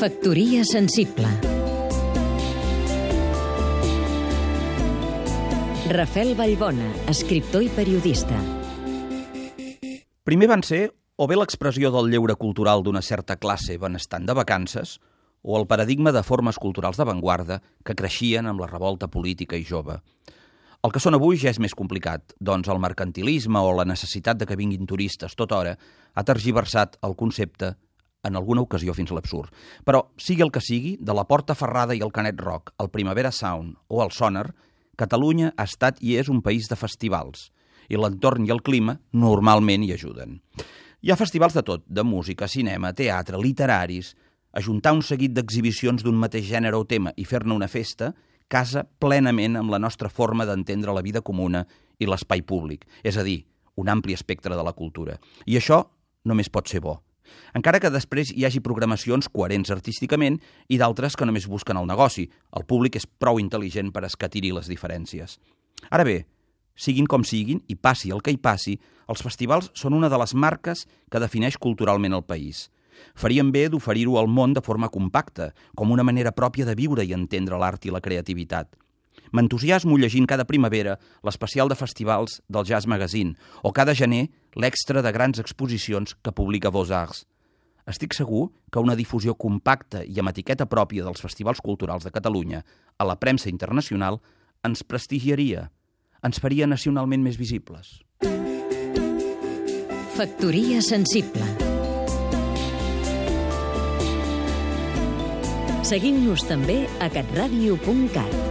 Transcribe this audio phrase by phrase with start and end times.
[0.00, 1.28] Factoria sensible
[5.92, 8.38] Rafel Vallbona, escriptor i periodista.
[10.24, 10.86] Primer van ser
[11.20, 14.94] o bé l'expressió del lleure cultural d'una certa classe benestant de vacances
[15.42, 19.98] o el paradigma de formes culturals d'avantguarda que creixien amb la revolta política i jove.
[20.80, 24.48] El que són avui ja és més complicat, doncs el mercantilisme o la necessitat de
[24.48, 25.76] que vinguin turistes tota hora
[26.14, 27.74] ha tergiversat el concepte
[28.22, 29.52] en alguna ocasió fins a l'absurd.
[29.84, 33.32] Però, sigui el que sigui, de la Porta Ferrada i el Canet Rock, el Primavera
[33.32, 34.50] Sound o el Sonar,
[35.00, 37.48] Catalunya ha estat i és un país de festivals,
[37.88, 40.40] i l'entorn i el clima normalment hi ajuden.
[41.00, 44.16] Hi ha festivals de tot, de música, cinema, teatre, literaris...
[44.50, 48.08] Ajuntar un seguit d'exhibicions d'un mateix gènere o tema i fer-ne una festa
[48.50, 51.60] casa plenament amb la nostra forma d'entendre la vida comuna
[52.02, 53.44] i l'espai públic, és a dir,
[53.78, 55.20] un ampli espectre de la cultura.
[55.46, 55.84] I això
[56.26, 56.96] només pot ser bo.
[57.54, 62.28] Encara que després hi hagi programacions coherents artísticament i d'altres que només busquen el negoci.
[62.56, 65.38] El públic és prou intel·ligent per escatirir les diferències.
[65.90, 66.24] Ara bé,
[66.76, 70.34] siguin com siguin, i passi el que hi passi, els festivals són una de les
[70.34, 72.66] marques que defineix culturalment el país–
[73.14, 77.14] Faríem bé d'oferir-ho al món de forma compacta, com una manera pròpia de viure i
[77.16, 78.76] entendre l'art i la creativitat.
[79.32, 85.12] M'entusiasmo llegint cada primavera l'especial de festivals del Jazz Magazine o cada gener l'extra de
[85.12, 87.24] grans exposicions que publica Beaux-Arts.
[87.90, 92.62] Estic segur que una difusió compacta i amb etiqueta pròpia dels festivals culturals de Catalunya
[92.98, 94.20] a la premsa internacional
[94.66, 95.70] ens prestigiaria,
[96.22, 97.98] ens faria nacionalment més visibles.
[100.20, 101.70] Factoria sensible
[105.90, 108.49] Seguim-nos també a catradio.cat.